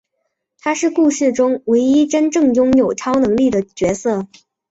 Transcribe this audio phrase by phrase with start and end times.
[0.57, 4.25] 他是故事中唯一真正拥有超能力的角色。